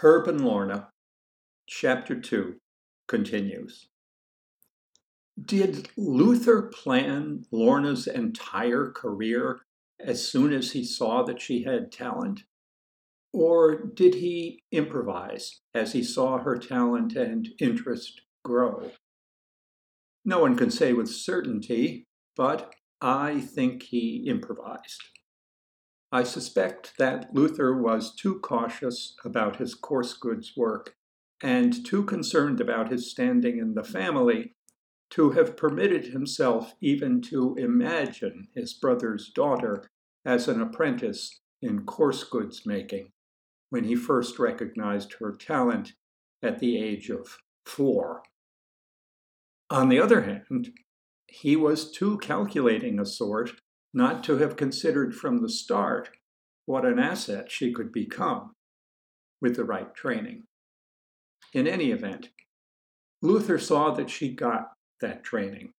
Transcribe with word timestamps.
Herb 0.00 0.28
and 0.28 0.40
Lorna, 0.40 0.90
Chapter 1.66 2.20
2 2.20 2.54
continues. 3.08 3.88
Did 5.44 5.88
Luther 5.96 6.62
plan 6.62 7.46
Lorna's 7.50 8.06
entire 8.06 8.92
career 8.92 9.62
as 9.98 10.24
soon 10.24 10.52
as 10.52 10.70
he 10.70 10.84
saw 10.84 11.24
that 11.24 11.40
she 11.40 11.64
had 11.64 11.90
talent? 11.90 12.44
Or 13.32 13.74
did 13.74 14.14
he 14.14 14.62
improvise 14.70 15.62
as 15.74 15.94
he 15.94 16.04
saw 16.04 16.38
her 16.38 16.56
talent 16.56 17.16
and 17.16 17.48
interest 17.58 18.20
grow? 18.44 18.92
No 20.24 20.38
one 20.38 20.56
can 20.56 20.70
say 20.70 20.92
with 20.92 21.08
certainty, 21.08 22.06
but 22.36 22.72
I 23.00 23.40
think 23.40 23.82
he 23.82 24.28
improvised. 24.28 25.17
I 26.10 26.22
suspect 26.22 26.94
that 26.98 27.34
Luther 27.34 27.76
was 27.76 28.14
too 28.14 28.40
cautious 28.40 29.14
about 29.24 29.56
his 29.56 29.74
coarse 29.74 30.14
goods 30.14 30.54
work 30.56 30.94
and 31.42 31.84
too 31.84 32.04
concerned 32.04 32.60
about 32.60 32.90
his 32.90 33.10
standing 33.10 33.58
in 33.58 33.74
the 33.74 33.84
family 33.84 34.54
to 35.10 35.30
have 35.30 35.56
permitted 35.56 36.06
himself 36.06 36.74
even 36.80 37.20
to 37.22 37.54
imagine 37.56 38.48
his 38.54 38.72
brother's 38.74 39.30
daughter 39.30 39.84
as 40.24 40.48
an 40.48 40.60
apprentice 40.60 41.40
in 41.60 41.84
coarse 41.84 42.24
goods 42.24 42.64
making 42.64 43.12
when 43.70 43.84
he 43.84 43.94
first 43.94 44.38
recognized 44.38 45.14
her 45.14 45.32
talent 45.32 45.92
at 46.42 46.58
the 46.58 46.82
age 46.82 47.10
of 47.10 47.38
four. 47.66 48.22
On 49.70 49.88
the 49.88 50.00
other 50.00 50.22
hand, 50.22 50.72
he 51.26 51.56
was 51.56 51.90
too 51.90 52.16
calculating 52.18 52.98
a 52.98 53.04
sort 53.04 53.52
not 53.92 54.22
to 54.24 54.38
have 54.38 54.56
considered 54.56 55.14
from 55.14 55.40
the 55.40 55.48
start 55.48 56.10
what 56.66 56.84
an 56.84 56.98
asset 56.98 57.50
she 57.50 57.72
could 57.72 57.92
become 57.92 58.52
with 59.40 59.56
the 59.56 59.64
right 59.64 59.94
training. 59.94 60.44
In 61.54 61.66
any 61.66 61.90
event, 61.90 62.28
Luther 63.22 63.58
saw 63.58 63.90
that 63.92 64.10
she 64.10 64.34
got 64.34 64.72
that 65.00 65.24
training. 65.24 65.72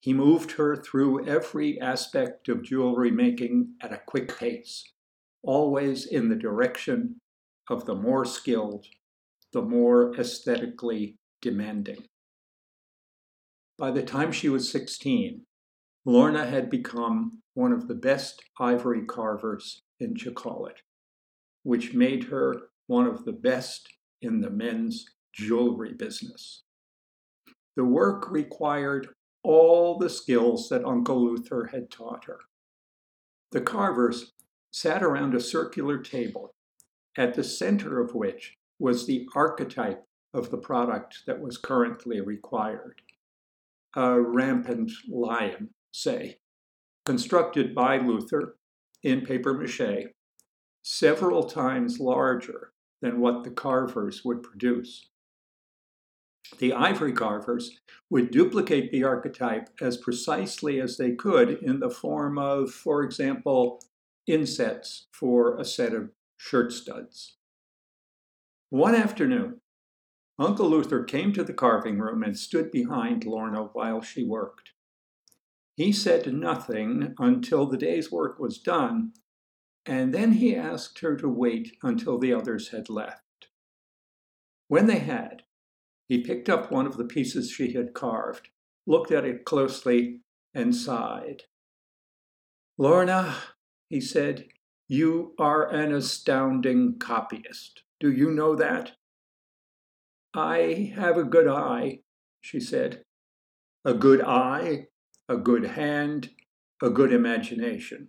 He 0.00 0.12
moved 0.12 0.52
her 0.52 0.76
through 0.76 1.26
every 1.26 1.80
aspect 1.80 2.48
of 2.48 2.62
jewelry 2.62 3.10
making 3.10 3.74
at 3.80 3.92
a 3.92 4.02
quick 4.06 4.36
pace, 4.36 4.84
always 5.42 6.04
in 6.04 6.28
the 6.28 6.36
direction 6.36 7.16
of 7.70 7.86
the 7.86 7.94
more 7.94 8.26
skilled, 8.26 8.84
the 9.52 9.62
more 9.62 10.14
aesthetically 10.18 11.16
demanding. 11.40 12.04
By 13.78 13.90
the 13.90 14.02
time 14.02 14.30
she 14.30 14.50
was 14.50 14.70
16, 14.70 15.46
Lorna 16.06 16.44
had 16.46 16.68
become 16.68 17.40
one 17.54 17.72
of 17.72 17.88
the 17.88 17.94
best 17.94 18.42
ivory 18.60 19.06
carvers 19.06 19.82
in 19.98 20.14
Chacallit, 20.14 20.82
which 21.62 21.94
made 21.94 22.24
her 22.24 22.68
one 22.86 23.06
of 23.06 23.24
the 23.24 23.32
best 23.32 23.88
in 24.20 24.40
the 24.40 24.50
men's 24.50 25.06
jewelry 25.32 25.94
business. 25.94 26.62
The 27.76 27.84
work 27.84 28.30
required 28.30 29.08
all 29.42 29.96
the 29.98 30.10
skills 30.10 30.68
that 30.68 30.84
Uncle 30.84 31.24
Luther 31.24 31.66
had 31.72 31.90
taught 31.90 32.26
her. 32.26 32.38
The 33.52 33.62
carvers 33.62 34.34
sat 34.72 35.02
around 35.02 35.34
a 35.34 35.40
circular 35.40 35.98
table, 35.98 36.54
at 37.16 37.34
the 37.34 37.44
center 37.44 38.00
of 38.00 38.14
which 38.14 38.54
was 38.78 39.06
the 39.06 39.26
archetype 39.34 40.04
of 40.34 40.50
the 40.50 40.58
product 40.58 41.22
that 41.26 41.40
was 41.40 41.56
currently 41.56 42.20
required 42.20 43.00
a 43.96 44.20
rampant 44.20 44.90
lion 45.08 45.70
say, 45.94 46.38
constructed 47.06 47.74
by 47.74 47.98
Luther 47.98 48.56
in 49.02 49.20
paper 49.20 49.54
mache, 49.54 50.08
several 50.82 51.44
times 51.44 52.00
larger 52.00 52.72
than 53.00 53.20
what 53.20 53.44
the 53.44 53.50
carvers 53.50 54.24
would 54.24 54.42
produce. 54.42 55.08
The 56.58 56.72
ivory 56.72 57.12
carvers 57.12 57.80
would 58.10 58.30
duplicate 58.30 58.90
the 58.90 59.04
archetype 59.04 59.70
as 59.80 59.96
precisely 59.96 60.80
as 60.80 60.96
they 60.96 61.12
could 61.12 61.62
in 61.62 61.80
the 61.80 61.90
form 61.90 62.38
of, 62.38 62.70
for 62.70 63.02
example, 63.02 63.80
insets 64.26 65.06
for 65.12 65.56
a 65.58 65.64
set 65.64 65.94
of 65.94 66.10
shirt 66.36 66.72
studs. 66.72 67.36
One 68.70 68.94
afternoon, 68.94 69.60
Uncle 70.38 70.68
Luther 70.68 71.04
came 71.04 71.32
to 71.32 71.44
the 71.44 71.54
carving 71.54 71.98
room 71.98 72.22
and 72.24 72.36
stood 72.36 72.72
behind 72.72 73.24
Lorna 73.24 73.64
while 73.72 74.02
she 74.02 74.24
worked. 74.24 74.73
He 75.76 75.92
said 75.92 76.32
nothing 76.32 77.14
until 77.18 77.66
the 77.66 77.76
day's 77.76 78.10
work 78.10 78.38
was 78.38 78.58
done, 78.58 79.12
and 79.84 80.14
then 80.14 80.32
he 80.32 80.54
asked 80.54 81.00
her 81.00 81.16
to 81.16 81.28
wait 81.28 81.76
until 81.82 82.18
the 82.18 82.32
others 82.32 82.68
had 82.68 82.88
left. 82.88 83.48
When 84.68 84.86
they 84.86 85.00
had, 85.00 85.42
he 86.08 86.22
picked 86.22 86.48
up 86.48 86.70
one 86.70 86.86
of 86.86 86.96
the 86.96 87.04
pieces 87.04 87.50
she 87.50 87.72
had 87.72 87.94
carved, 87.94 88.48
looked 88.86 89.10
at 89.10 89.24
it 89.24 89.44
closely, 89.44 90.20
and 90.54 90.74
sighed. 90.74 91.42
Lorna, 92.78 93.36
he 93.90 94.00
said, 94.00 94.46
you 94.88 95.34
are 95.38 95.68
an 95.70 95.92
astounding 95.92 96.98
copyist. 96.98 97.82
Do 98.00 98.12
you 98.12 98.30
know 98.30 98.54
that? 98.54 98.92
I 100.34 100.92
have 100.94 101.16
a 101.16 101.24
good 101.24 101.48
eye, 101.48 102.00
she 102.40 102.60
said. 102.60 103.04
A 103.84 103.94
good 103.94 104.22
eye? 104.22 104.88
A 105.28 105.36
good 105.36 105.64
hand, 105.64 106.30
a 106.82 106.90
good 106.90 107.12
imagination. 107.12 108.08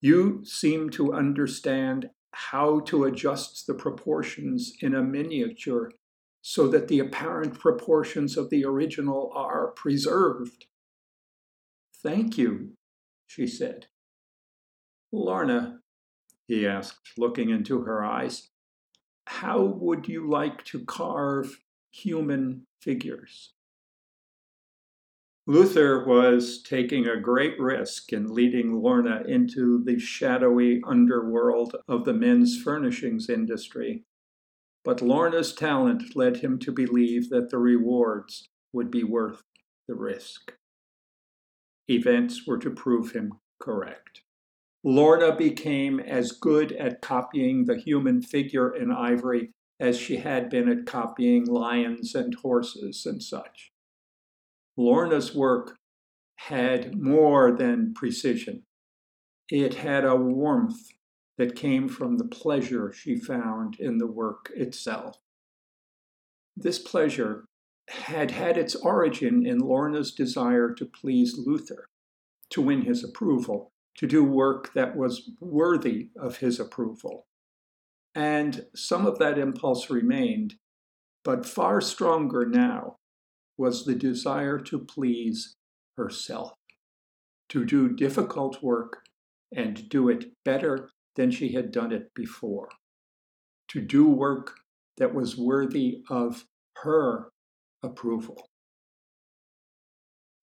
You 0.00 0.42
seem 0.44 0.90
to 0.90 1.12
understand 1.12 2.10
how 2.32 2.80
to 2.80 3.04
adjust 3.04 3.66
the 3.66 3.74
proportions 3.74 4.72
in 4.80 4.94
a 4.94 5.02
miniature 5.02 5.90
so 6.42 6.68
that 6.68 6.88
the 6.88 7.00
apparent 7.00 7.58
proportions 7.58 8.36
of 8.36 8.48
the 8.50 8.64
original 8.64 9.30
are 9.34 9.72
preserved. 9.72 10.66
Thank 12.02 12.38
you, 12.38 12.72
she 13.26 13.46
said. 13.46 13.86
Lorna, 15.12 15.80
he 16.46 16.66
asked, 16.66 17.10
looking 17.18 17.50
into 17.50 17.82
her 17.82 18.02
eyes, 18.02 18.48
how 19.26 19.60
would 19.60 20.08
you 20.08 20.28
like 20.28 20.64
to 20.64 20.84
carve 20.84 21.60
human 21.90 22.66
figures? 22.80 23.52
Luther 25.50 26.04
was 26.04 26.62
taking 26.62 27.08
a 27.08 27.20
great 27.20 27.58
risk 27.58 28.12
in 28.12 28.32
leading 28.32 28.72
Lorna 28.72 29.24
into 29.26 29.82
the 29.82 29.98
shadowy 29.98 30.80
underworld 30.86 31.74
of 31.88 32.04
the 32.04 32.14
men's 32.14 32.62
furnishings 32.62 33.28
industry. 33.28 34.04
But 34.84 35.02
Lorna's 35.02 35.52
talent 35.52 36.14
led 36.14 36.36
him 36.36 36.60
to 36.60 36.70
believe 36.70 37.30
that 37.30 37.50
the 37.50 37.58
rewards 37.58 38.46
would 38.72 38.92
be 38.92 39.02
worth 39.02 39.42
the 39.88 39.96
risk. 39.96 40.54
Events 41.88 42.46
were 42.46 42.58
to 42.58 42.70
prove 42.70 43.10
him 43.10 43.32
correct. 43.58 44.22
Lorna 44.84 45.34
became 45.34 45.98
as 45.98 46.30
good 46.30 46.70
at 46.70 47.02
copying 47.02 47.64
the 47.64 47.76
human 47.76 48.22
figure 48.22 48.72
in 48.72 48.92
ivory 48.92 49.50
as 49.80 49.98
she 49.98 50.18
had 50.18 50.48
been 50.48 50.68
at 50.68 50.86
copying 50.86 51.44
lions 51.44 52.14
and 52.14 52.36
horses 52.36 53.04
and 53.04 53.20
such. 53.20 53.72
Lorna's 54.76 55.34
work 55.34 55.76
had 56.36 57.00
more 57.00 57.52
than 57.52 57.92
precision. 57.94 58.62
It 59.50 59.74
had 59.74 60.04
a 60.04 60.16
warmth 60.16 60.88
that 61.36 61.56
came 61.56 61.88
from 61.88 62.16
the 62.16 62.28
pleasure 62.28 62.92
she 62.92 63.16
found 63.16 63.76
in 63.78 63.98
the 63.98 64.06
work 64.06 64.50
itself. 64.54 65.16
This 66.56 66.78
pleasure 66.78 67.46
had 67.88 68.30
had 68.30 68.56
its 68.56 68.74
origin 68.76 69.44
in 69.46 69.58
Lorna's 69.58 70.12
desire 70.12 70.72
to 70.74 70.86
please 70.86 71.36
Luther, 71.36 71.88
to 72.50 72.62
win 72.62 72.82
his 72.82 73.02
approval, 73.02 73.72
to 73.96 74.06
do 74.06 74.22
work 74.22 74.72
that 74.74 74.96
was 74.96 75.30
worthy 75.40 76.10
of 76.16 76.38
his 76.38 76.60
approval. 76.60 77.26
And 78.14 78.66
some 78.74 79.06
of 79.06 79.18
that 79.18 79.38
impulse 79.38 79.90
remained, 79.90 80.54
but 81.24 81.46
far 81.46 81.80
stronger 81.80 82.46
now 82.46 82.96
was 83.60 83.84
the 83.84 83.94
desire 83.94 84.58
to 84.58 84.78
please 84.78 85.56
herself, 85.98 86.54
to 87.50 87.62
do 87.62 87.94
difficult 87.94 88.62
work 88.62 89.04
and 89.54 89.86
do 89.90 90.08
it 90.08 90.24
better 90.46 90.88
than 91.14 91.30
she 91.30 91.52
had 91.52 91.70
done 91.70 91.92
it 91.92 92.10
before, 92.14 92.70
to 93.68 93.82
do 93.82 94.08
work 94.08 94.54
that 94.96 95.14
was 95.14 95.36
worthy 95.36 96.02
of 96.08 96.46
her 96.78 97.32
approval. 97.82 98.48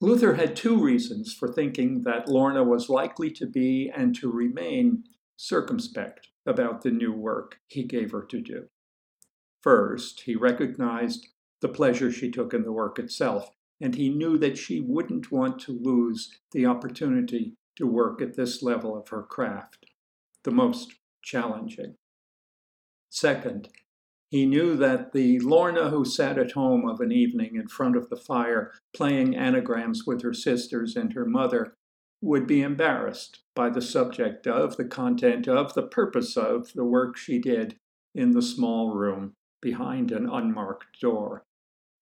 Luther 0.00 0.34
had 0.34 0.56
two 0.56 0.82
reasons 0.82 1.32
for 1.32 1.46
thinking 1.46 2.02
that 2.02 2.28
Lorna 2.28 2.64
was 2.64 2.88
likely 2.88 3.30
to 3.30 3.46
be 3.46 3.92
and 3.96 4.12
to 4.16 4.28
remain 4.28 5.04
circumspect 5.36 6.30
about 6.46 6.82
the 6.82 6.90
new 6.90 7.12
work 7.12 7.58
he 7.68 7.84
gave 7.84 8.10
her 8.10 8.24
to 8.24 8.40
do. 8.40 8.64
First, 9.62 10.22
he 10.22 10.34
recognized 10.34 11.28
the 11.64 11.68
pleasure 11.70 12.12
she 12.12 12.30
took 12.30 12.52
in 12.52 12.62
the 12.62 12.72
work 12.72 12.98
itself, 12.98 13.48
and 13.80 13.94
he 13.94 14.10
knew 14.10 14.36
that 14.36 14.58
she 14.58 14.80
wouldn't 14.80 15.32
want 15.32 15.58
to 15.58 15.72
lose 15.72 16.30
the 16.52 16.66
opportunity 16.66 17.54
to 17.74 17.86
work 17.86 18.20
at 18.20 18.36
this 18.36 18.62
level 18.62 18.94
of 18.94 19.08
her 19.08 19.22
craft, 19.22 19.86
the 20.42 20.50
most 20.50 20.92
challenging. 21.22 21.94
Second, 23.08 23.70
he 24.30 24.44
knew 24.44 24.76
that 24.76 25.14
the 25.14 25.38
Lorna 25.38 25.88
who 25.88 26.04
sat 26.04 26.36
at 26.36 26.52
home 26.52 26.86
of 26.86 27.00
an 27.00 27.10
evening 27.10 27.56
in 27.56 27.66
front 27.66 27.96
of 27.96 28.10
the 28.10 28.16
fire 28.16 28.74
playing 28.94 29.34
anagrams 29.34 30.04
with 30.06 30.20
her 30.20 30.34
sisters 30.34 30.94
and 30.96 31.14
her 31.14 31.24
mother 31.24 31.78
would 32.20 32.46
be 32.46 32.60
embarrassed 32.60 33.38
by 33.56 33.70
the 33.70 33.80
subject 33.80 34.46
of, 34.46 34.76
the 34.76 34.84
content 34.84 35.48
of, 35.48 35.72
the 35.72 35.86
purpose 35.86 36.36
of 36.36 36.74
the 36.74 36.84
work 36.84 37.16
she 37.16 37.38
did 37.38 37.76
in 38.14 38.32
the 38.32 38.42
small 38.42 38.94
room 38.94 39.32
behind 39.62 40.12
an 40.12 40.28
unmarked 40.28 41.00
door, 41.00 41.42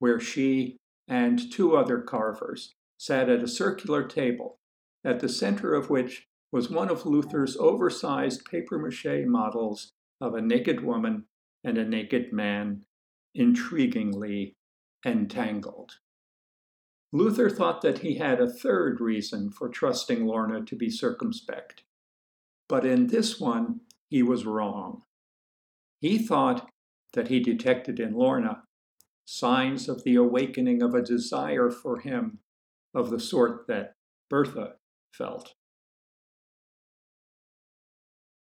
where 0.00 0.18
she 0.18 0.76
and 1.06 1.52
two 1.52 1.76
other 1.76 2.00
carvers 2.00 2.74
sat 2.98 3.28
at 3.28 3.42
a 3.42 3.48
circular 3.48 4.06
table, 4.06 4.58
at 5.04 5.20
the 5.20 5.28
center 5.28 5.72
of 5.74 5.88
which 5.88 6.26
was 6.52 6.68
one 6.68 6.90
of 6.90 7.06
Luther's 7.06 7.56
oversized 7.56 8.44
papier 8.44 8.78
mache 8.78 9.24
models 9.26 9.92
of 10.20 10.34
a 10.34 10.42
naked 10.42 10.84
woman 10.84 11.24
and 11.62 11.78
a 11.78 11.84
naked 11.84 12.32
man, 12.32 12.82
intriguingly 13.36 14.54
entangled. 15.06 15.92
Luther 17.12 17.50
thought 17.50 17.82
that 17.82 17.98
he 17.98 18.16
had 18.16 18.40
a 18.40 18.50
third 18.50 19.00
reason 19.00 19.50
for 19.50 19.68
trusting 19.68 20.26
Lorna 20.26 20.64
to 20.64 20.76
be 20.76 20.90
circumspect. 20.90 21.82
But 22.68 22.86
in 22.86 23.08
this 23.08 23.40
one, 23.40 23.80
he 24.08 24.22
was 24.22 24.46
wrong. 24.46 25.02
He 26.00 26.18
thought 26.18 26.68
that 27.14 27.28
he 27.28 27.40
detected 27.40 27.98
in 27.98 28.14
Lorna 28.14 28.62
signs 29.30 29.88
of 29.88 30.02
the 30.02 30.16
awakening 30.16 30.82
of 30.82 30.92
a 30.92 31.00
desire 31.00 31.70
for 31.70 32.00
him 32.00 32.40
of 32.92 33.10
the 33.10 33.20
sort 33.20 33.64
that 33.68 33.94
Bertha 34.28 34.74
felt. 35.14 35.54